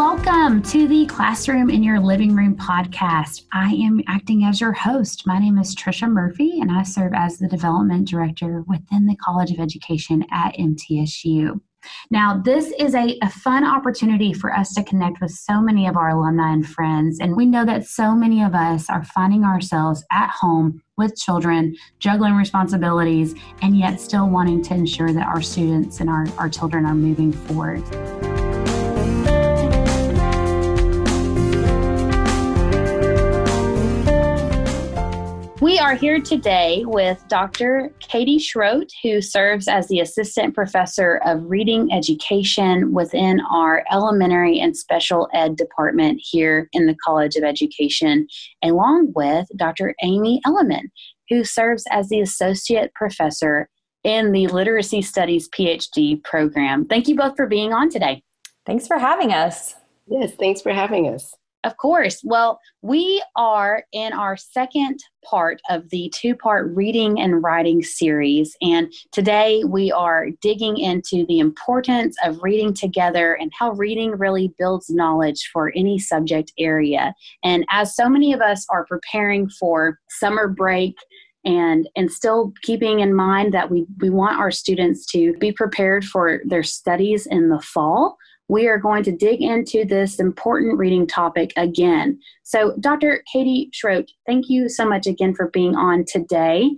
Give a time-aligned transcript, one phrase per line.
[0.00, 3.44] welcome to the Classroom in Your Living Room podcast.
[3.52, 5.26] I am acting as your host.
[5.26, 9.50] My name is Trisha Murphy, and I serve as the Development Director within the College
[9.50, 11.60] of Education at MTSU.
[12.10, 15.98] Now, this is a, a, fun opportunity for us to connect with so many of
[15.98, 17.20] our alumni and friends.
[17.20, 21.76] And we know that so many of us are finding ourselves at home with children,
[21.98, 26.86] juggling responsibilities, and yet still wanting to ensure that our students and our, our children
[26.86, 27.82] are moving forward.
[35.60, 37.92] We are here today with Dr.
[38.00, 44.74] Katie Schrodt, who serves as the Assistant Professor of Reading Education within our Elementary and
[44.74, 48.26] Special Ed Department here in the College of Education,
[48.62, 49.94] along with Dr.
[50.02, 50.90] Amy Elleman,
[51.28, 53.68] who serves as the Associate Professor
[54.02, 56.86] in the Literacy Studies PhD program.
[56.86, 58.22] Thank you both for being on today.
[58.64, 59.74] Thanks for having us.
[60.06, 61.34] Yes, thanks for having us.
[61.64, 62.22] Of course.
[62.24, 68.56] Well, we are in our second part of the two part reading and writing series.
[68.62, 74.54] And today we are digging into the importance of reading together and how reading really
[74.58, 77.14] builds knowledge for any subject area.
[77.44, 80.96] And as so many of us are preparing for summer break,
[81.44, 86.04] and and still keeping in mind that we we want our students to be prepared
[86.04, 88.18] for their studies in the fall
[88.50, 92.18] we are going to dig into this important reading topic again.
[92.42, 93.22] So, Dr.
[93.32, 96.68] Katie Schrodt, thank you so much again for being on today.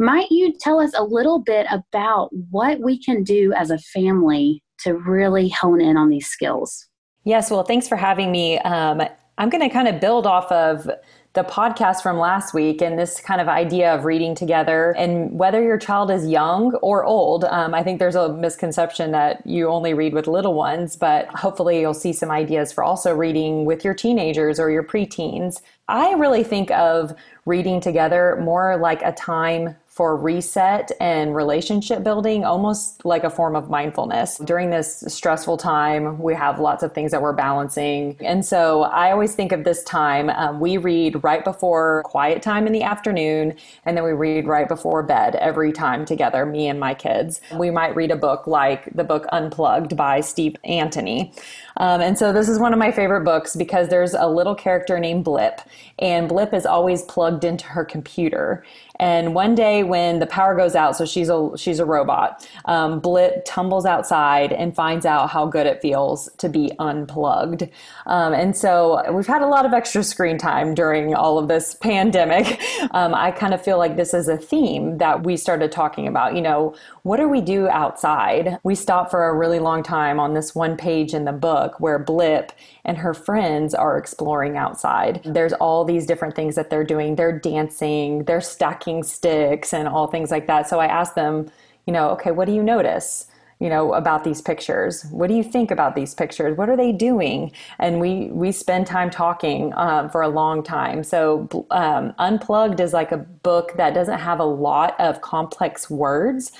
[0.00, 4.64] Might you tell us a little bit about what we can do as a family
[4.80, 6.88] to really hone in on these skills?
[7.22, 8.58] Yes, well, thanks for having me.
[8.58, 9.00] Um,
[9.38, 10.90] I'm going to kind of build off of
[11.34, 15.62] the podcast from last week and this kind of idea of reading together and whether
[15.62, 17.44] your child is young or old.
[17.44, 21.80] Um, i think there's a misconception that you only read with little ones but hopefully
[21.80, 25.60] you'll see some ideas for also reading with your teenagers or your preteens.
[25.88, 27.14] I really think of
[27.46, 33.54] reading together more like a time for reset and relationship building, almost like a form
[33.54, 34.38] of mindfulness.
[34.38, 38.16] During this stressful time, we have lots of things that we're balancing.
[38.20, 42.66] And so I always think of this time, um, we read right before quiet time
[42.66, 43.54] in the afternoon,
[43.84, 47.42] and then we read right before bed every time together, me and my kids.
[47.54, 51.34] We might read a book like the book Unplugged by Steve Antony.
[51.76, 54.98] Um, and so this is one of my favorite books because there's a little character
[54.98, 55.60] named Blip,
[55.98, 58.64] and Blip is always plugged into her computer.
[58.96, 62.46] And one day when the power goes out, so she's a she's a robot.
[62.66, 67.68] Um, Blip tumbles outside and finds out how good it feels to be unplugged.
[68.06, 71.74] Um, and so we've had a lot of extra screen time during all of this
[71.74, 72.60] pandemic.
[72.92, 76.34] Um, I kind of feel like this is a theme that we started talking about.
[76.34, 78.58] You know, what do we do outside?
[78.64, 81.98] We stop for a really long time on this one page in the book where
[81.98, 82.52] Blip
[82.84, 85.20] and her friends are exploring outside.
[85.24, 87.16] There's all these different things that they're doing.
[87.16, 90.68] They're dancing, they're stacking sticks, and all things like that.
[90.68, 91.50] So I asked them,
[91.86, 93.26] you know, okay, what do you notice?
[93.62, 96.90] you know about these pictures what do you think about these pictures what are they
[96.90, 102.80] doing and we we spend time talking um, for a long time so um, unplugged
[102.80, 106.50] is like a book that doesn't have a lot of complex words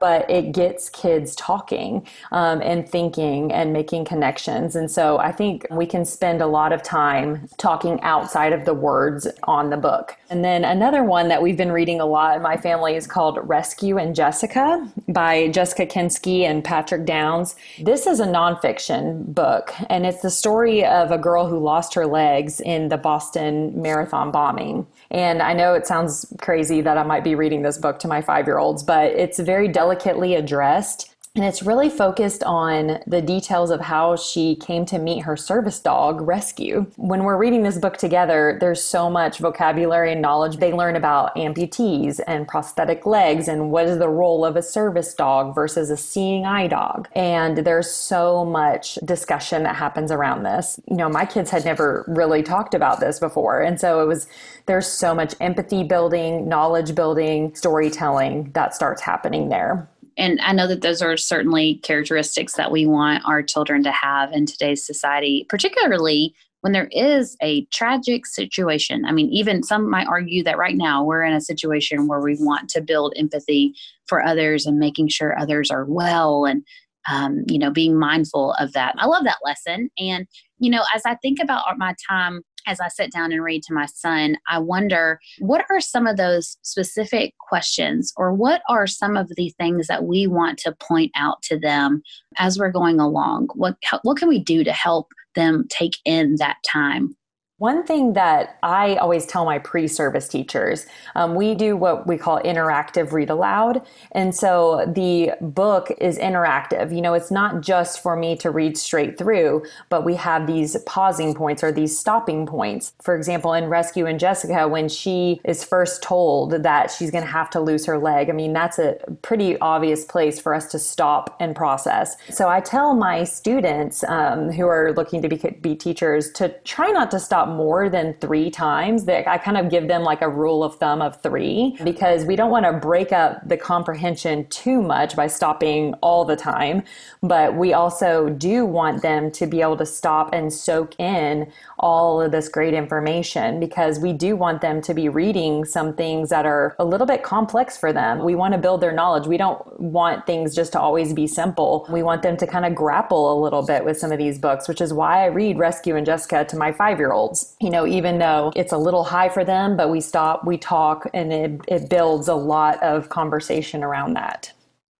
[0.00, 4.76] but it gets kids talking um, and thinking and making connections.
[4.76, 8.74] And so I think we can spend a lot of time talking outside of the
[8.74, 10.16] words on the book.
[10.30, 13.38] And then another one that we've been reading a lot in my family is called
[13.42, 17.56] Rescue and Jessica by Jessica Kensky and Patrick Downes.
[17.80, 22.06] This is a nonfiction book, and it's the story of a girl who lost her
[22.06, 24.86] legs in the Boston Marathon bombing.
[25.10, 28.20] And I know it sounds crazy that I might be reading this book to my
[28.20, 33.70] five year olds, but it's very delicately addressed and it's really focused on the details
[33.70, 36.86] of how she came to meet her service dog, Rescue.
[36.96, 40.56] When we're reading this book together, there's so much vocabulary and knowledge.
[40.56, 45.14] They learn about amputees and prosthetic legs and what is the role of a service
[45.14, 47.08] dog versus a seeing eye dog.
[47.14, 50.80] And there's so much discussion that happens around this.
[50.90, 53.60] You know, my kids had never really talked about this before.
[53.60, 54.26] And so it was,
[54.66, 59.88] there's so much empathy building, knowledge building, storytelling that starts happening there
[60.18, 64.32] and I know that those are certainly characteristics that we want our children to have
[64.32, 69.04] in today's society, particularly when there is a tragic situation.
[69.04, 72.36] I mean, even some might argue that right now we're in a situation where we
[72.40, 73.74] want to build empathy
[74.08, 76.64] for others and making sure others are well and
[77.08, 80.26] um, you know being mindful of that i love that lesson and
[80.58, 83.74] you know as i think about my time as I sit down and read to
[83.74, 89.16] my son, I wonder what are some of those specific questions or what are some
[89.16, 92.02] of the things that we want to point out to them
[92.36, 93.48] as we're going along?
[93.54, 97.16] What, what can we do to help them take in that time?
[97.58, 102.16] One thing that I always tell my pre service teachers, um, we do what we
[102.16, 103.84] call interactive read aloud.
[104.12, 106.94] And so the book is interactive.
[106.94, 110.76] You know, it's not just for me to read straight through, but we have these
[110.86, 112.92] pausing points or these stopping points.
[113.02, 117.30] For example, in Rescue and Jessica, when she is first told that she's going to
[117.30, 120.78] have to lose her leg, I mean, that's a pretty obvious place for us to
[120.78, 122.16] stop and process.
[122.30, 126.90] So I tell my students um, who are looking to be, be teachers to try
[126.90, 130.62] not to stop more than three times, I kind of give them like a rule
[130.62, 135.16] of thumb of three because we don't want to break up the comprehension too much
[135.16, 136.82] by stopping all the time.
[137.22, 142.20] But we also do want them to be able to stop and soak in all
[142.20, 146.46] of this great information because we do want them to be reading some things that
[146.46, 148.24] are a little bit complex for them.
[148.24, 149.26] We want to build their knowledge.
[149.26, 151.86] We don't want things just to always be simple.
[151.90, 154.68] We want them to kind of grapple a little bit with some of these books,
[154.68, 157.12] which is why I read Rescue and Jessica to my five year
[157.60, 161.08] You know, even though it's a little high for them, but we stop, we talk,
[161.14, 164.52] and it, it builds a lot of conversation around that.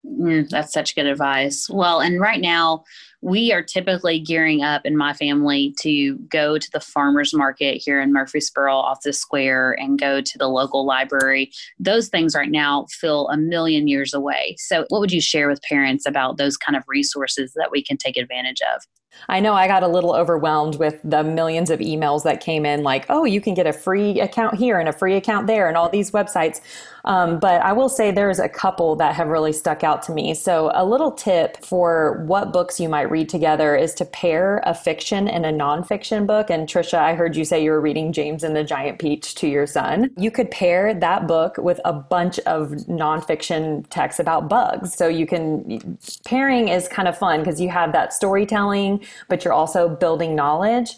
[0.06, 1.69] Mm, that's such good advice.
[1.69, 2.85] Well, and right now,
[3.20, 8.00] we are typically gearing up in my family to go to the farmers market here
[8.00, 11.50] in Murfreesboro off the square and go to the local library.
[11.81, 14.55] Those things right now feel a million years away.
[14.58, 17.96] So, what would you share with parents about those kind of resources that we can
[17.96, 18.82] take advantage of?
[19.28, 22.82] I know I got a little overwhelmed with the millions of emails that came in,
[22.82, 25.76] like, oh, you can get a free account here and a free account there, and
[25.76, 26.60] all these websites.
[27.08, 30.34] Um, but I will say there's a couple that have really stuck out to me.
[30.34, 34.75] So, a little tip for what books you might read together is to pair a
[34.75, 36.50] fiction and a nonfiction book.
[36.50, 39.49] And Trisha, I heard you say you were reading James and the Giant Peach to
[39.49, 40.10] your son.
[40.19, 44.93] You could pair that book with a bunch of nonfiction texts about bugs.
[44.93, 49.55] So, you can, pairing is kind of fun because you have that storytelling, but you're
[49.55, 50.90] also building knowledge.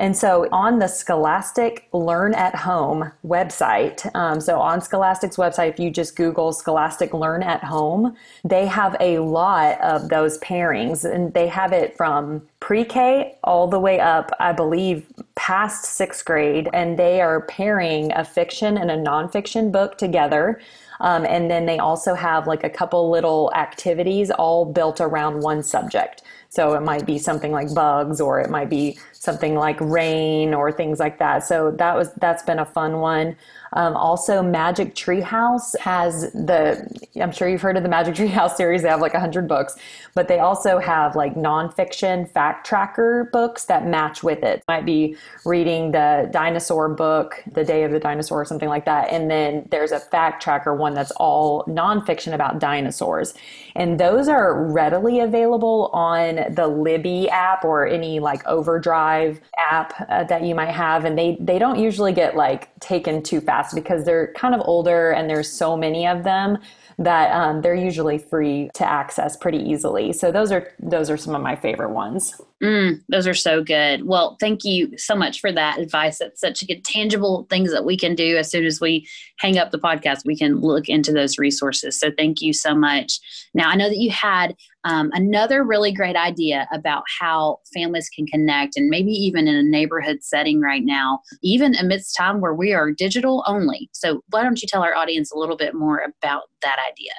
[0.00, 5.78] And so on the Scholastic Learn at Home website, um, so on Scholastic's website, if
[5.78, 11.34] you just Google Scholastic Learn at Home, they have a lot of those pairings and
[11.34, 16.70] they have it from pre K all the way up, I believe, past sixth grade.
[16.72, 20.62] And they are pairing a fiction and a nonfiction book together.
[21.00, 25.62] Um, and then they also have like a couple little activities all built around one
[25.62, 26.22] subject.
[26.50, 30.72] So it might be something like bugs or it might be something like rain or
[30.72, 31.44] things like that.
[31.44, 33.36] So that was that's been a fun one.
[33.72, 36.88] Um, also, Magic Treehouse has the,
[37.20, 38.82] I'm sure you've heard of the Magic Treehouse series.
[38.82, 39.76] They have like 100 books,
[40.14, 44.64] but they also have like nonfiction fact tracker books that match with it.
[44.66, 49.10] Might be reading the dinosaur book, The Day of the Dinosaur, or something like that.
[49.10, 53.34] And then there's a fact tracker one that's all nonfiction about dinosaurs.
[53.76, 60.24] And those are readily available on the Libby app or any like Overdrive app uh,
[60.24, 61.04] that you might have.
[61.04, 65.10] And they, they don't usually get like taken too fast because they're kind of older
[65.10, 66.58] and there's so many of them
[66.98, 70.12] that um, they're usually free to access pretty easily.
[70.12, 72.40] So those are those are some of my favorite ones.
[72.62, 74.06] Mm, those are so good.
[74.06, 76.20] Well, thank you so much for that advice.
[76.20, 79.08] It's such a good, tangible things that we can do as soon as we
[79.38, 80.26] hang up the podcast.
[80.26, 81.98] We can look into those resources.
[81.98, 83.18] So thank you so much.
[83.54, 88.26] Now I know that you had um, another really great idea about how families can
[88.26, 92.74] connect, and maybe even in a neighborhood setting right now, even amidst time where we
[92.74, 93.88] are digital only.
[93.92, 97.12] So why don't you tell our audience a little bit more about that idea?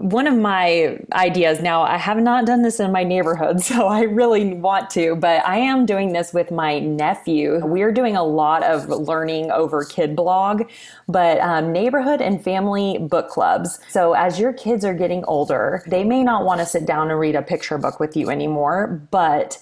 [0.00, 4.02] One of my ideas now i have not done this in my neighborhood so i
[4.02, 7.60] really want to but i am doing this with my nephew.
[7.64, 10.62] We're doing a lot of learning over kid blog
[11.08, 13.78] but um, neighborhood and family book clubs.
[13.88, 17.18] So as your kids are getting older they may not want to sit down and
[17.18, 19.58] read a picture book with you anymore but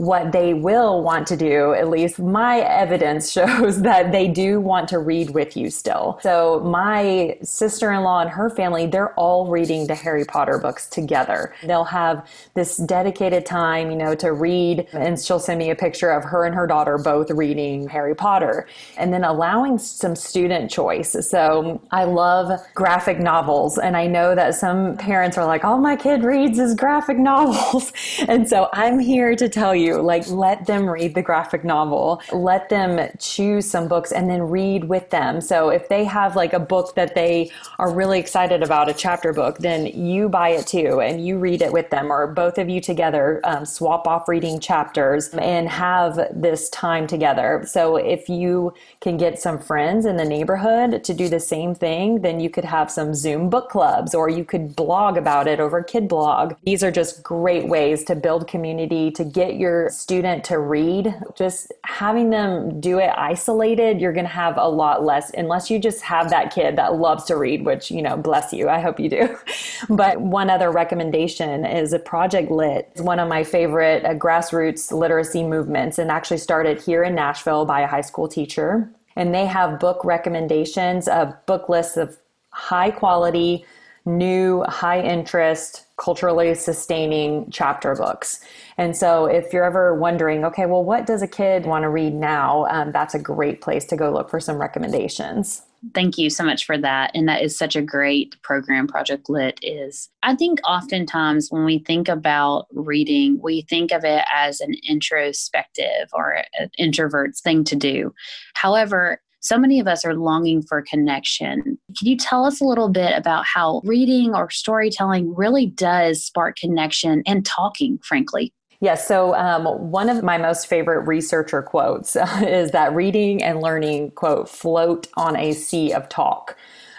[0.00, 4.88] what they will want to do, at least my evidence shows that they do want
[4.88, 6.18] to read with you still.
[6.22, 11.54] So my sister-in-law and her family, they're all reading the Harry Potter books together.
[11.64, 16.10] They'll have this dedicated time, you know, to read and she'll send me a picture
[16.10, 18.66] of her and her daughter both reading Harry Potter
[18.96, 21.14] and then allowing some student choice.
[21.28, 25.94] So I love graphic novels and I know that some parents are like, all my
[25.94, 27.92] kid reads is graphic novels.
[28.26, 32.22] And so I'm here to tell you you, like let them read the graphic novel,
[32.32, 35.40] let them choose some books and then read with them.
[35.40, 39.32] So if they have like a book that they are really excited about, a chapter
[39.32, 42.68] book, then you buy it too and you read it with them or both of
[42.68, 47.64] you together um, swap off reading chapters and have this time together.
[47.66, 52.22] So if you can get some friends in the neighborhood to do the same thing,
[52.22, 55.82] then you could have some Zoom book clubs or you could blog about it over
[55.82, 56.54] Kid Blog.
[56.64, 61.14] These are just great ways to build community, to get your student to read.
[61.34, 65.78] Just having them do it isolated, you're going to have a lot less, unless you
[65.78, 68.68] just have that kid that loves to read, which, you know, bless you.
[68.68, 69.36] I hope you do.
[69.90, 72.88] but one other recommendation is a Project Lit.
[72.92, 77.64] It's one of my favorite uh, grassroots literacy movements and actually started here in Nashville
[77.64, 78.90] by a high school teacher.
[79.16, 82.16] And they have book recommendations of book lists of
[82.50, 83.64] high quality,
[84.04, 88.40] new, high interest, culturally sustaining chapter books.
[88.78, 92.14] And so, if you're ever wondering, okay, well, what does a kid want to read
[92.14, 92.66] now?
[92.70, 95.62] Um, that's a great place to go look for some recommendations.
[95.94, 97.10] Thank you so much for that.
[97.14, 100.10] And that is such a great program, Project Lit is.
[100.22, 106.08] I think oftentimes when we think about reading, we think of it as an introspective
[106.12, 108.12] or an introvert's thing to do.
[108.54, 111.78] However, so many of us are longing for connection.
[111.98, 116.56] Can you tell us a little bit about how reading or storytelling really does spark
[116.56, 118.52] connection and talking, frankly?
[118.82, 119.06] Yes.
[119.06, 124.48] So, um, one of my most favorite researcher quotes is that reading and learning, quote,
[124.48, 126.56] float on a sea of talk.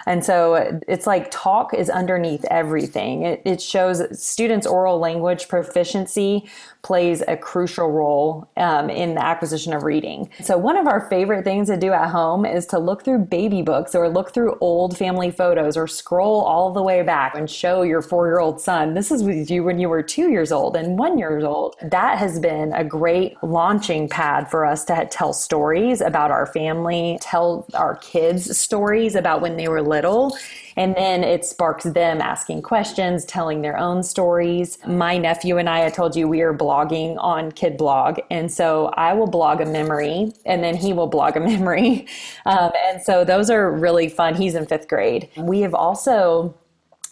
[0.07, 3.23] And so it's like talk is underneath everything.
[3.23, 6.49] It, it shows students' oral language proficiency
[6.83, 10.29] plays a crucial role um, in the acquisition of reading.
[10.41, 13.61] So, one of our favorite things to do at home is to look through baby
[13.61, 17.83] books or look through old family photos or scroll all the way back and show
[17.83, 20.75] your four year old son, this is with you when you were two years old
[20.75, 21.75] and one years old.
[21.81, 27.17] That has been a great launching pad for us to tell stories about our family,
[27.21, 30.35] tell our kids stories about when they were little.
[30.77, 34.77] And then it sparks them asking questions, telling their own stories.
[34.85, 38.19] My nephew and I, I told you we are blogging on Kid Blog.
[38.29, 42.07] And so I will blog a memory and then he will blog a memory.
[42.45, 44.35] Um, and so those are really fun.
[44.35, 45.29] He's in fifth grade.
[45.37, 46.55] We have also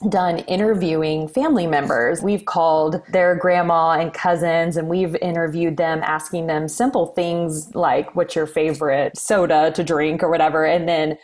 [0.07, 2.21] done interviewing family members.
[2.21, 8.15] We've called their grandma and cousins and we've interviewed them asking them simple things like
[8.15, 11.17] what's your favorite soda to drink or whatever and then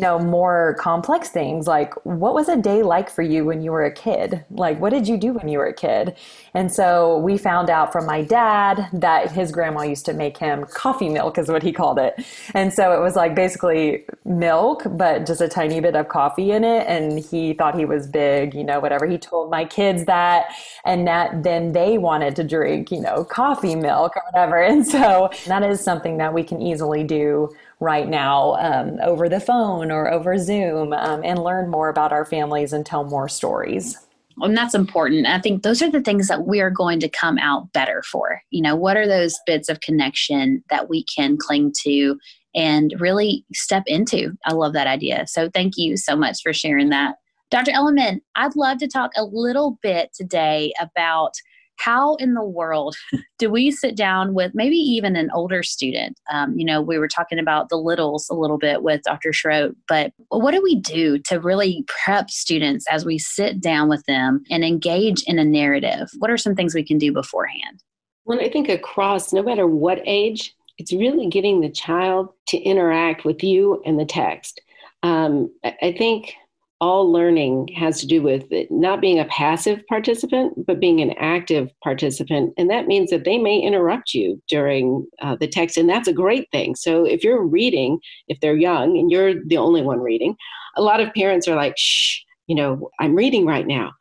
[0.00, 3.70] you know, more complex things like what was a day like for you when you
[3.70, 4.42] were a kid?
[4.50, 6.16] Like, what did you do when you were a kid?
[6.54, 10.64] And so we found out from my dad that his grandma used to make him
[10.64, 12.14] coffee milk, is what he called it.
[12.54, 16.64] And so it was like basically milk, but just a tiny bit of coffee in
[16.64, 16.86] it.
[16.86, 19.06] And he thought he was big, you know, whatever.
[19.06, 20.46] He told my kids that,
[20.86, 24.62] and that then they wanted to drink, you know, coffee milk or whatever.
[24.62, 27.50] And so that is something that we can easily do
[27.80, 32.24] right now um, over the phone or over Zoom um, and learn more about our
[32.24, 33.98] families and tell more stories.
[34.38, 35.26] And that's important.
[35.26, 38.42] I think those are the things that we are going to come out better for.
[38.50, 42.18] You know, what are those bits of connection that we can cling to
[42.54, 44.36] and really step into?
[44.46, 45.26] I love that idea.
[45.26, 47.16] So thank you so much for sharing that.
[47.50, 47.72] Dr.
[47.72, 51.32] Elleman, I'd love to talk a little bit today about
[51.80, 52.96] how in the world
[53.38, 56.18] do we sit down with maybe even an older student?
[56.30, 59.30] Um, you know, we were talking about the littles a little bit with Dr.
[59.30, 64.04] Schrodt, but what do we do to really prep students as we sit down with
[64.06, 66.10] them and engage in a narrative?
[66.18, 67.82] What are some things we can do beforehand?
[68.24, 73.24] Well, I think across, no matter what age, it's really getting the child to interact
[73.24, 74.60] with you and the text.
[75.02, 76.34] Um, I think
[76.80, 81.70] all learning has to do with not being a passive participant, but being an active
[81.84, 82.54] participant.
[82.56, 86.12] And that means that they may interrupt you during uh, the text, and that's a
[86.12, 86.74] great thing.
[86.74, 90.36] So if you're reading, if they're young and you're the only one reading,
[90.76, 93.92] a lot of parents are like, shh, you know, I'm reading right now.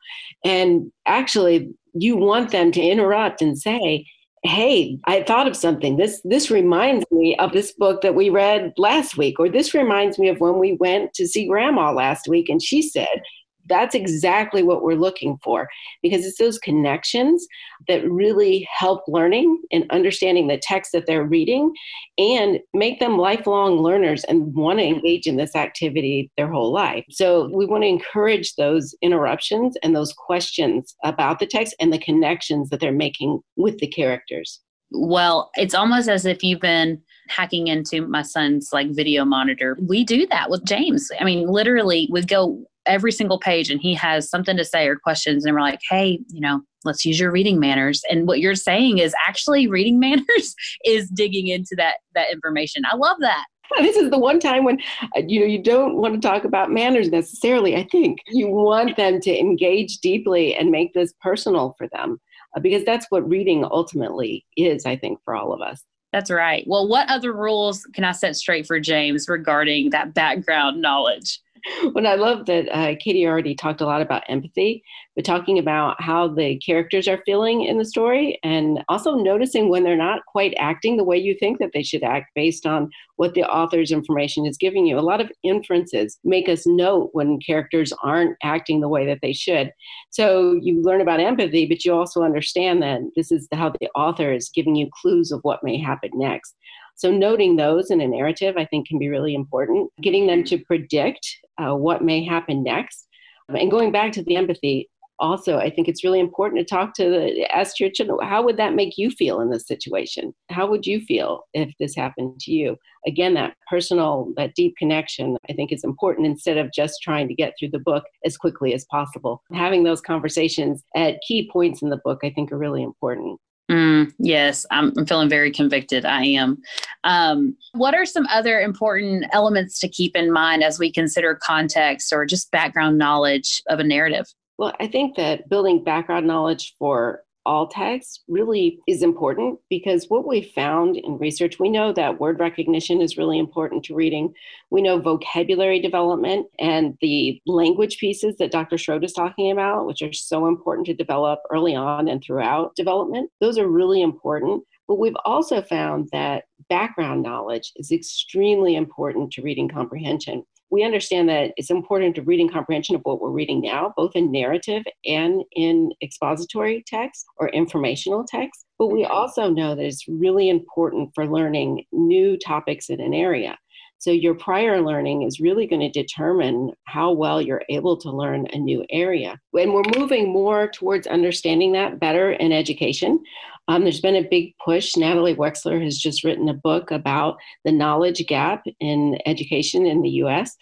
[0.46, 4.06] And actually, you want them to interrupt and say,
[4.44, 5.98] hey i thought of something.
[5.98, 10.18] This this reminds me of this book that we read last week or this reminds
[10.18, 13.22] me of when we went to see grandma last week and she said
[13.70, 15.70] that's exactly what we're looking for
[16.02, 17.46] because it's those connections
[17.88, 21.72] that really help learning and understanding the text that they're reading
[22.18, 27.06] and make them lifelong learners and want to engage in this activity their whole life.
[27.10, 32.00] So we want to encourage those interruptions and those questions about the text and the
[32.00, 34.60] connections that they're making with the characters.
[34.92, 39.78] Well, it's almost as if you've been hacking into my son's like video monitor.
[39.80, 41.12] We do that with James.
[41.20, 44.96] I mean, literally, we go every single page and he has something to say or
[44.96, 48.02] questions and we're like hey you know let's use your reading manners.
[48.10, 50.56] And what you're saying is actually reading manners
[50.86, 52.84] is digging into that that information.
[52.92, 53.46] I love that.
[53.78, 54.80] This is the one time when
[55.16, 57.76] uh, you know you don't want to talk about manners necessarily.
[57.76, 62.20] I think you want them to engage deeply and make this personal for them
[62.58, 65.84] uh, because that's what reading ultimately is i think for all of us.
[66.12, 66.64] That's right.
[66.66, 71.40] Well what other rules can i set straight for james regarding that background knowledge
[71.94, 74.84] well, I love that uh, Katie already talked a lot about empathy,
[75.16, 79.84] but talking about how the characters are feeling in the story and also noticing when
[79.84, 83.34] they're not quite acting the way you think that they should act based on what
[83.34, 84.98] the author's information is giving you.
[84.98, 89.34] A lot of inferences make us note when characters aren't acting the way that they
[89.34, 89.72] should.
[90.10, 94.32] So you learn about empathy, but you also understand that this is how the author
[94.32, 96.56] is giving you clues of what may happen next.
[97.00, 99.90] So, noting those in a narrative, I think, can be really important.
[100.02, 101.26] Getting them to predict
[101.58, 103.08] uh, what may happen next.
[103.48, 107.10] And going back to the empathy, also, I think it's really important to talk to
[107.10, 110.34] the, ask your children, how would that make you feel in this situation?
[110.50, 112.76] How would you feel if this happened to you?
[113.08, 117.34] Again, that personal, that deep connection, I think is important instead of just trying to
[117.34, 119.42] get through the book as quickly as possible.
[119.54, 123.40] Having those conversations at key points in the book, I think, are really important.
[123.70, 126.04] Mm, yes, I'm, I'm, feeling very convicted.
[126.04, 126.58] I am.
[127.04, 132.12] Um, what are some other important elements to keep in mind as we consider context
[132.12, 134.26] or just background knowledge of a narrative?
[134.58, 140.28] Well, I think that building background knowledge for all text really is important because what
[140.28, 144.34] we found in research, we know that word recognition is really important to reading.
[144.70, 148.76] We know vocabulary development and the language pieces that Dr.
[148.76, 153.32] Schrodt is talking about, which are so important to develop early on and throughout development,
[153.40, 154.64] those are really important.
[154.88, 161.30] But we've also found that background knowledge is extremely important to reading comprehension we understand
[161.30, 165.44] that it's important to reading comprehension of what we're reading now, both in narrative and
[165.54, 168.66] in expository text or informational text.
[168.78, 173.58] But we also know that it's really important for learning new topics in an area.
[173.98, 178.48] So, your prior learning is really going to determine how well you're able to learn
[178.54, 179.38] a new area.
[179.54, 183.22] And we're moving more towards understanding that better in education.
[183.70, 184.98] Um, there's been a big push.
[184.98, 190.10] Natalie Wexler has just written a book about the knowledge gap in education in the
[190.24, 190.58] US.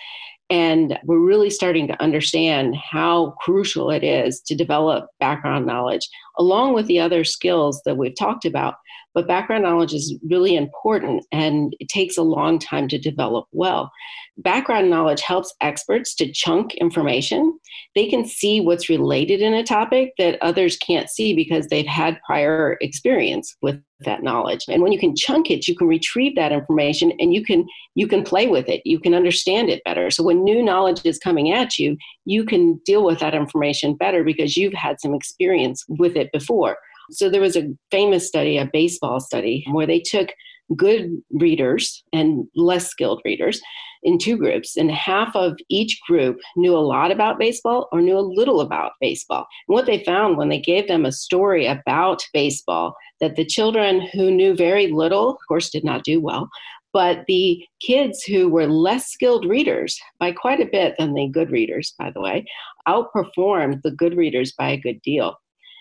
[0.50, 6.74] And we're really starting to understand how crucial it is to develop background knowledge along
[6.74, 8.76] with the other skills that we've talked about.
[9.18, 13.92] But background knowledge is really important and it takes a long time to develop well.
[14.38, 17.58] Background knowledge helps experts to chunk information.
[17.96, 22.22] They can see what's related in a topic that others can't see because they've had
[22.28, 24.66] prior experience with that knowledge.
[24.70, 28.08] And when you can chunk it, you can retrieve that information and you can you
[28.08, 28.84] can play with it.
[28.86, 30.12] You can understand it better.
[30.12, 34.24] So when new knowledge is coming at you, you can deal with that information better
[34.24, 36.78] because you've had some experience with it before.
[37.12, 40.30] So there was a famous study, a baseball study, where they took
[40.76, 43.62] good readers and less skilled readers
[44.04, 48.18] in two groups, and half of each group knew a lot about baseball or knew
[48.18, 49.48] a little about baseball.
[49.68, 54.02] And what they found when they gave them a story about baseball, that the children
[54.14, 56.50] who knew very little, of course, did not do well.
[56.94, 61.52] But the kids who were less skilled readers by quite a bit than the good
[61.52, 62.46] readers, by the way,
[62.88, 65.38] outperformed the good readers by a good deal.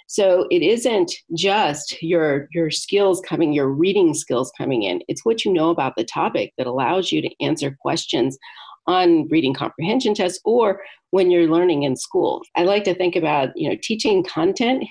[0.08, 5.02] So it isn't just your your skills coming, your reading skills coming in.
[5.08, 8.38] It's what you know about the topic that allows you to answer questions
[8.86, 12.42] on reading comprehension tests or when you're learning in school.
[12.56, 14.84] I like to think about, you know, teaching content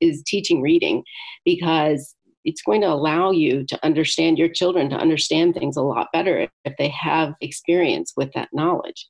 [0.00, 1.04] is teaching reading
[1.44, 6.08] because it's going to allow you to understand your children to understand things a lot
[6.12, 9.08] better if they have experience with that knowledge.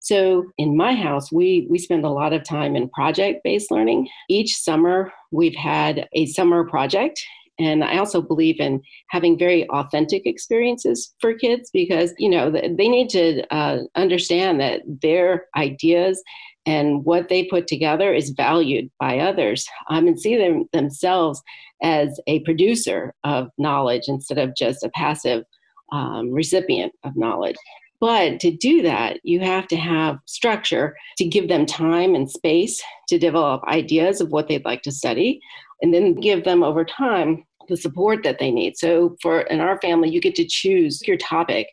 [0.00, 4.08] So in my house, we we spend a lot of time in project-based learning.
[4.28, 7.20] Each summer, we've had a summer project
[7.58, 12.88] and i also believe in having very authentic experiences for kids because you know they
[12.88, 16.22] need to uh, understand that their ideas
[16.66, 21.42] and what they put together is valued by others um, and see them themselves
[21.82, 25.44] as a producer of knowledge instead of just a passive
[25.92, 27.56] um, recipient of knowledge
[28.00, 32.82] but to do that, you have to have structure to give them time and space
[33.08, 35.40] to develop ideas of what they'd like to study,
[35.82, 38.76] and then give them over time the support that they need.
[38.76, 41.68] So, for in our family, you get to choose your topic.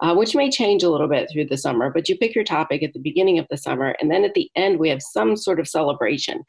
[0.00, 2.82] Uh, which may change a little bit through the summer, but you pick your topic
[2.82, 5.60] at the beginning of the summer, and then at the end, we have some sort
[5.60, 6.44] of celebration.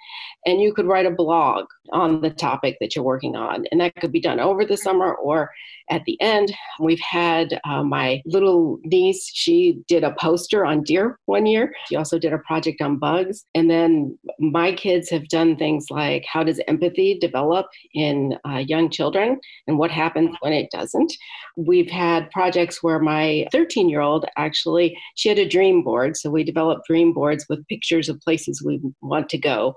[0.45, 3.95] And you could write a blog on the topic that you're working on, and that
[3.95, 5.49] could be done over the summer or
[5.89, 6.53] at the end.
[6.79, 11.73] We've had uh, my little niece, she did a poster on deer one year.
[11.88, 13.45] She also did a project on bugs.
[13.55, 18.89] And then my kids have done things like how does empathy develop in uh, young
[18.89, 21.12] children and what happens when it doesn't.
[21.57, 26.17] We've had projects where my 13 year old actually, she had a dream board.
[26.17, 29.75] So we developed dream boards with pictures of places we want to go.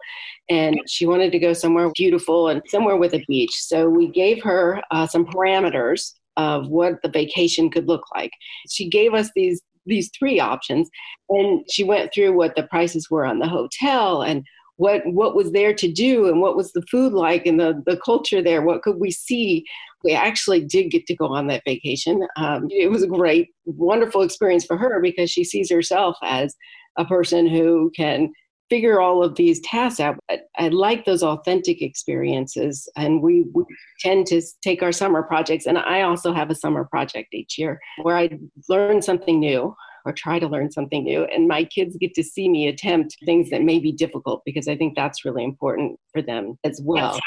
[0.49, 3.55] And she wanted to go somewhere beautiful and somewhere with a beach.
[3.55, 8.31] So we gave her uh, some parameters of what the vacation could look like.
[8.69, 10.89] She gave us these these three options
[11.29, 14.45] and she went through what the prices were on the hotel and
[14.77, 17.97] what what was there to do and what was the food like and the, the
[18.05, 19.65] culture there what could we see
[20.05, 22.27] we actually did get to go on that vacation.
[22.37, 26.55] Um, it was a great, wonderful experience for her because she sees herself as
[26.99, 28.33] a person who can
[28.71, 30.19] figure all of these tasks out.
[30.31, 33.65] I, I like those authentic experiences, and we, we,
[34.01, 35.67] tend to take our summer projects.
[35.67, 38.31] And I also have a summer project each year where I
[38.69, 41.25] learn something new or try to learn something new.
[41.27, 44.77] And my kids get to see me attempt things that may be difficult because I
[44.77, 47.21] think that's really important for them as well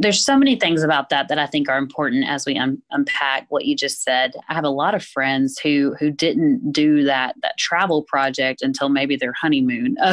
[0.00, 3.46] there's so many things about that that I think are important as we un- unpack
[3.48, 4.32] what you just said.
[4.48, 8.88] I have a lot of friends who who didn't do that that travel project until
[8.88, 9.96] maybe their honeymoon.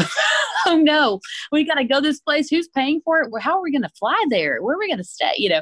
[0.67, 1.19] Oh, oh no,
[1.51, 2.49] we got to go this place.
[2.49, 3.31] Who's paying for it?
[3.39, 4.61] How are we going to fly there?
[4.61, 5.33] Where are we going to stay?
[5.37, 5.61] You know,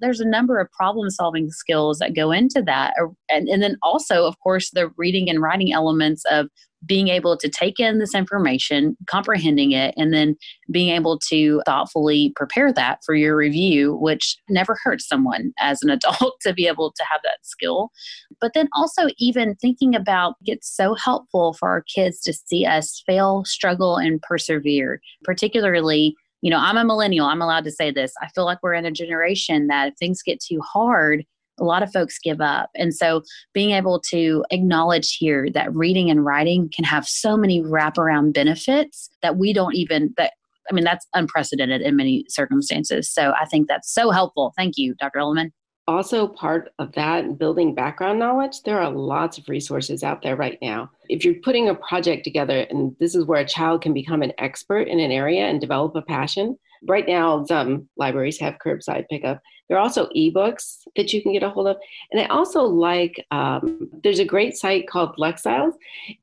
[0.00, 3.76] there's a number of problem solving skills that go into that, er, and and then
[3.82, 6.48] also, of course, the reading and writing elements of
[6.86, 10.36] being able to take in this information, comprehending it, and then
[10.70, 15.90] being able to thoughtfully prepare that for your review, which never hurts someone as an
[15.90, 17.90] adult to be able to have that skill.
[18.40, 23.02] But then also, even thinking about it's so helpful for our kids to see us
[23.06, 27.24] fail, struggle, and persevere, particularly you know, I'm a millennial.
[27.24, 28.12] I'm allowed to say this.
[28.20, 31.24] I feel like we're in a generation that if things get too hard,
[31.58, 32.70] a lot of folks give up.
[32.74, 37.62] And so being able to acknowledge here that reading and writing can have so many
[37.62, 40.32] wraparound benefits that we don't even that
[40.70, 43.10] I mean that's unprecedented in many circumstances.
[43.10, 44.52] So I think that's so helpful.
[44.56, 45.18] Thank you, Dr.
[45.18, 45.50] Elleman.
[45.86, 50.56] Also, part of that building background knowledge, there are lots of resources out there right
[50.62, 50.90] now.
[51.10, 54.32] If you're putting a project together, and this is where a child can become an
[54.38, 56.56] expert in an area and develop a passion,
[56.88, 61.42] right now some libraries have curbside pickup there are also ebooks that you can get
[61.42, 61.76] a hold of.
[62.12, 65.74] And I also like, um, there's a great site called Lexiles,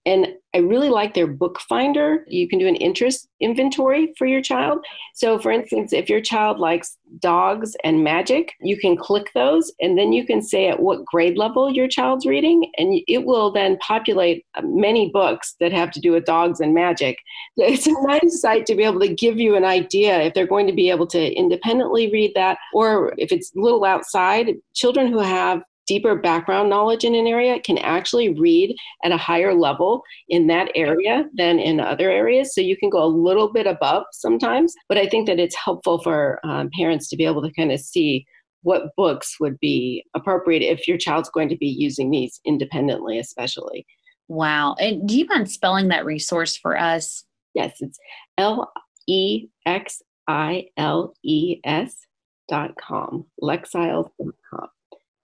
[0.06, 2.26] and I really like their book finder.
[2.28, 4.86] You can do an interest inventory for your child.
[5.14, 9.98] So, for instance, if your child likes dogs and magic, you can click those, and
[9.98, 13.78] then you can say at what grade level your child's reading, and it will then
[13.78, 17.18] populate uh, many books that have to do with dogs and magic.
[17.58, 20.68] It's a nice site to be able to give you an idea if they're going
[20.68, 25.20] to be able to independently read that, or if it's a little outside, children who
[25.20, 28.74] have deeper background knowledge in an area can actually read
[29.04, 32.56] at a higher level in that area than in other areas.
[32.56, 36.02] So you can go a little bit above sometimes, but I think that it's helpful
[36.02, 38.26] for um, parents to be able to kind of see
[38.62, 43.86] what books would be appropriate if your child's going to be using these independently, especially.
[44.30, 44.76] Wow.
[44.80, 47.26] And do you mind spelling that resource for us?
[47.54, 48.00] Yes, it's
[48.38, 48.72] L
[49.08, 52.08] E X I L E S
[52.52, 54.68] lexiles.com, lexiles.com.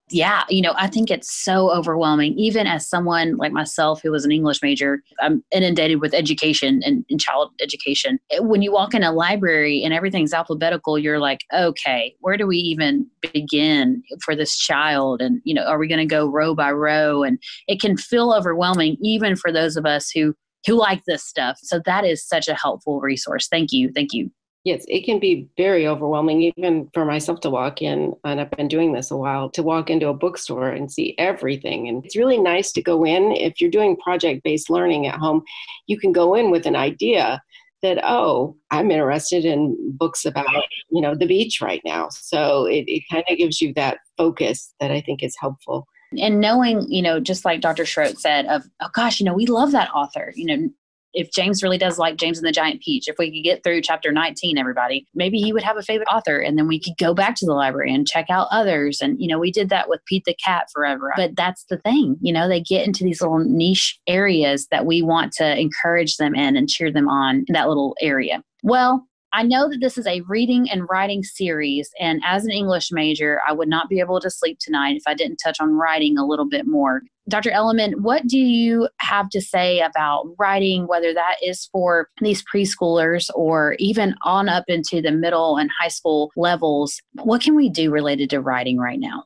[0.09, 2.33] Yeah, you know, I think it's so overwhelming.
[2.39, 7.05] Even as someone like myself who was an English major, I'm inundated with education and,
[7.09, 8.17] and child education.
[8.39, 12.55] When you walk in a library and everything's alphabetical, you're like, okay, where do we
[12.57, 15.21] even begin for this child?
[15.21, 17.23] And, you know, are we going to go row by row?
[17.23, 20.33] And it can feel overwhelming, even for those of us who
[20.65, 21.57] who like this stuff.
[21.61, 23.47] So that is such a helpful resource.
[23.47, 23.91] Thank you.
[23.93, 24.31] Thank you
[24.67, 28.67] yes, it can be very overwhelming, even for myself to walk in, and I've been
[28.67, 31.87] doing this a while, to walk into a bookstore and see everything.
[31.87, 33.31] And it's really nice to go in.
[33.31, 35.43] If you're doing project based learning at home,
[35.87, 37.41] you can go in with an idea
[37.81, 42.09] that, oh, I'm interested in books about, you know, the beach right now.
[42.09, 46.39] So it, it kind of gives you that focus that I think is helpful and
[46.39, 49.71] knowing you know just like dr schrodt said of oh gosh you know we love
[49.71, 50.69] that author you know
[51.17, 53.81] if James really does like James and the Giant Peach, if we could get through
[53.81, 56.37] chapter 19, everybody, maybe he would have a favorite author.
[56.37, 58.99] And then we could go back to the library and check out others.
[59.01, 61.11] And, you know, we did that with Pete the Cat forever.
[61.15, 65.01] But that's the thing, you know, they get into these little niche areas that we
[65.01, 68.43] want to encourage them in and cheer them on that little area.
[68.61, 72.91] Well, I know that this is a reading and writing series, and as an English
[72.91, 76.17] major, I would not be able to sleep tonight if I didn't touch on writing
[76.17, 77.01] a little bit more.
[77.29, 77.51] Dr.
[77.51, 83.29] Elleman, what do you have to say about writing, whether that is for these preschoolers
[83.35, 87.01] or even on up into the middle and high school levels?
[87.15, 89.25] What can we do related to writing right now?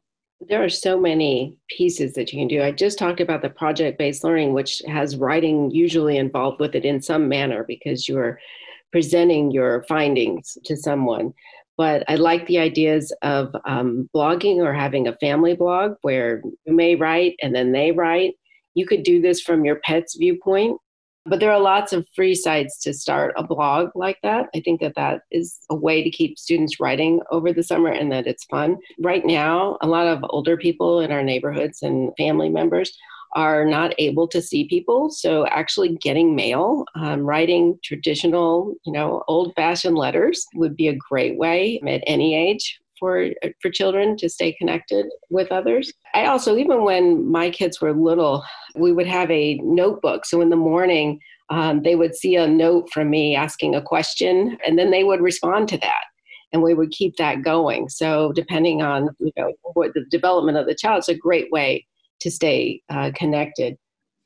[0.49, 2.63] There are so many pieces that you can do.
[2.63, 6.83] I just talked about the project based learning, which has writing usually involved with it
[6.83, 8.39] in some manner because you're
[8.91, 11.33] presenting your findings to someone.
[11.77, 16.73] But I like the ideas of um, blogging or having a family blog where you
[16.73, 18.35] may write and then they write.
[18.75, 20.79] You could do this from your pet's viewpoint
[21.25, 24.47] but there are lots of free sites to start a blog like that.
[24.55, 28.11] I think that that is a way to keep students writing over the summer and
[28.11, 28.77] that it's fun.
[28.99, 32.97] Right now, a lot of older people in our neighborhoods and family members
[33.33, 35.09] are not able to see people.
[35.09, 40.95] So actually getting mail, um, writing traditional, you know, old fashioned letters would be a
[40.95, 43.29] great way at any age for
[43.61, 45.91] for children to stay connected with others.
[46.13, 48.43] I also even when my kids were little,
[48.75, 50.25] we would have a notebook.
[50.25, 54.57] So in the morning, um, they would see a note from me asking a question,
[54.65, 56.03] and then they would respond to that,
[56.53, 57.89] and we would keep that going.
[57.89, 61.87] So depending on you know what the development of the child, it's a great way
[62.21, 63.77] to stay uh, connected.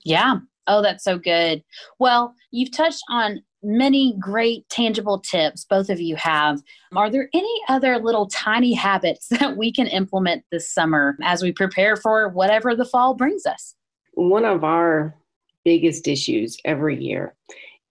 [0.03, 0.35] Yeah.
[0.67, 1.63] Oh, that's so good.
[1.99, 6.61] Well, you've touched on many great tangible tips both of you have.
[6.95, 11.51] Are there any other little tiny habits that we can implement this summer as we
[11.51, 13.75] prepare for whatever the fall brings us?
[14.13, 15.15] One of our
[15.63, 17.33] biggest issues every year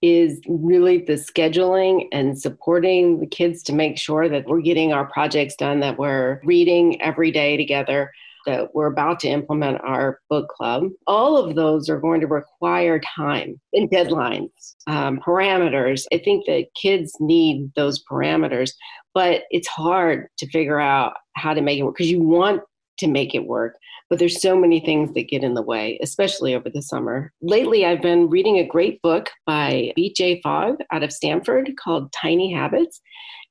[0.01, 5.07] is really the scheduling and supporting the kids to make sure that we're getting our
[5.07, 8.12] projects done, that we're reading every day together,
[8.46, 13.00] that we're about to implement our book club, all of those are going to require
[13.16, 14.50] time and deadlines,
[14.87, 16.04] um, parameters.
[16.12, 18.72] I think that kids need those parameters,
[19.14, 22.62] but it's hard to figure out how to make it work because you want
[22.98, 23.76] to make it work.
[24.11, 27.33] But there's so many things that get in the way, especially over the summer.
[27.40, 30.42] Lately, I've been reading a great book by B.J.
[30.42, 33.00] Fogg out of Stanford called Tiny Habits.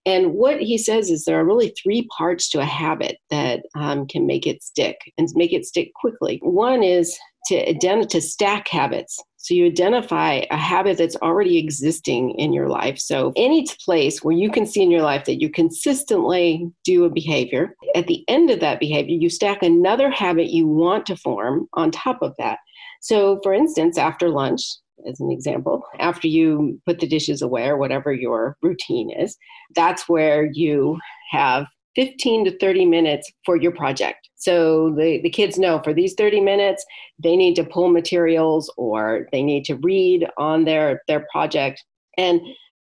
[0.06, 4.06] And what he says is there are really three parts to a habit that um,
[4.08, 6.40] can make it stick and make it stick quickly.
[6.44, 9.20] One is to identify to stack habits.
[9.38, 12.98] So you identify a habit that's already existing in your life.
[12.98, 17.10] So any place where you can see in your life that you consistently do a
[17.10, 21.68] behavior, at the end of that behavior, you stack another habit you want to form
[21.74, 22.60] on top of that.
[23.02, 24.62] So for instance, after lunch,
[25.10, 29.38] as an example, after you put the dishes away or whatever your routine is,
[29.76, 31.00] that's where you
[31.32, 34.30] have 15 to 30 minutes for your project.
[34.36, 36.84] So the, the kids know for these 30 minutes,
[37.22, 41.84] they need to pull materials or they need to read on their, their project.
[42.18, 42.42] And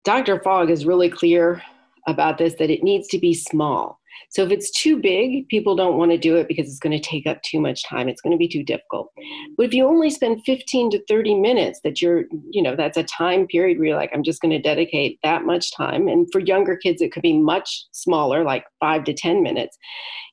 [0.03, 0.41] Dr.
[0.41, 1.61] Fogg is really clear
[2.07, 3.98] about this that it needs to be small.
[4.29, 7.09] So if it's too big, people don't want to do it because it's going to
[7.09, 8.07] take up too much time.
[8.07, 9.11] It's going to be too difficult.
[9.57, 13.03] But if you only spend 15 to 30 minutes, that you're, you know, that's a
[13.03, 16.07] time period where you're like, I'm just going to dedicate that much time.
[16.07, 19.77] And for younger kids, it could be much smaller, like five to 10 minutes.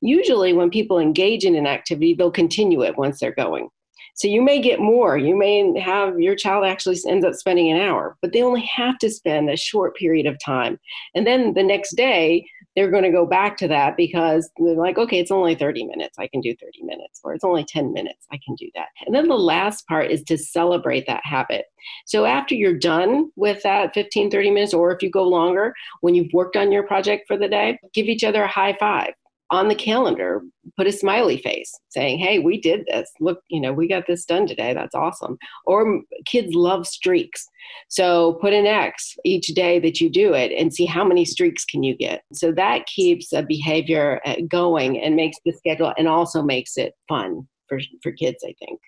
[0.02, 3.68] Usually, when people engage in an activity, they'll continue it once they're going.
[4.16, 5.18] So you may get more.
[5.18, 8.98] You may have your child actually ends up spending an hour, but they only have
[9.00, 10.80] to spend a short period of time.
[11.14, 12.46] And then the next day,
[12.76, 16.18] they're going to go back to that because they're like, okay, it's only 30 minutes.
[16.18, 18.26] I can do 30 minutes, or it's only 10 minutes.
[18.30, 18.88] I can do that.
[19.06, 21.64] And then the last part is to celebrate that habit.
[22.04, 26.14] So after you're done with that 15, 30 minutes, or if you go longer, when
[26.14, 29.14] you've worked on your project for the day, give each other a high five
[29.50, 30.42] on the calendar
[30.76, 33.10] put a smiley face saying hey we did this.
[33.20, 34.74] Look you know we got this done today.
[34.74, 35.38] That's awesome.
[35.64, 37.46] Or kids love streaks.
[37.88, 41.64] So put an x each day that you do it and see how many streaks
[41.64, 42.22] can you get.
[42.32, 46.94] So that keeps a behavior uh, going and makes the schedule and also makes it
[47.08, 48.80] fun for, for kids i think.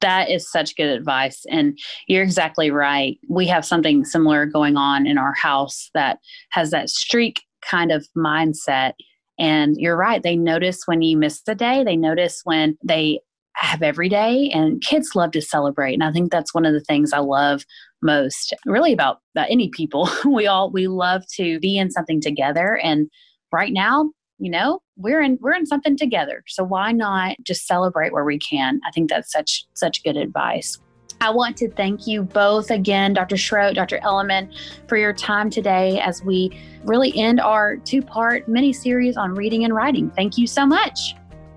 [0.00, 1.46] That is such good advice.
[1.48, 3.16] And you're exactly right.
[3.28, 6.18] We have something similar going on in our house that
[6.50, 8.92] has that streak kind of mindset
[9.38, 10.22] and you're right.
[10.22, 13.20] They notice when you miss a day, they notice when they
[13.56, 15.94] have every day, and kids love to celebrate.
[15.94, 17.64] And I think that's one of the things I love
[18.02, 20.08] most really about, about any people.
[20.26, 22.78] we all, we love to be in something together.
[22.82, 23.08] And
[23.52, 28.12] right now, you know we're in we're in something together so why not just celebrate
[28.12, 30.78] where we can i think that's such such good advice
[31.24, 33.36] I want to thank you both again, Dr.
[33.36, 33.98] Schrodt, Dr.
[34.00, 34.54] Elleman,
[34.86, 39.64] for your time today as we really end our two part mini series on reading
[39.64, 40.10] and writing.
[40.10, 41.16] Thank you so much.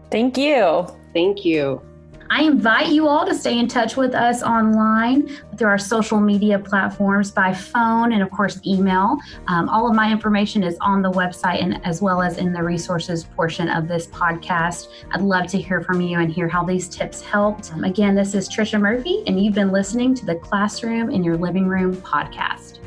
[0.10, 0.88] Thank you.
[1.13, 1.82] Thank you.
[2.29, 6.59] I invite you all to stay in touch with us online through our social media
[6.59, 9.17] platforms by phone and, of course, email.
[9.47, 12.61] Um, all of my information is on the website and as well as in the
[12.61, 14.87] resources portion of this podcast.
[15.11, 17.71] I'd love to hear from you and hear how these tips helped.
[17.83, 21.67] Again, this is Trisha Murphy, and you've been listening to the Classroom in Your Living
[21.67, 22.79] Room podcast.